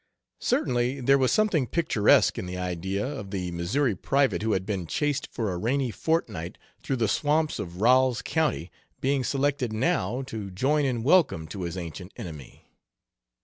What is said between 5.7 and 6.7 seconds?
fortnight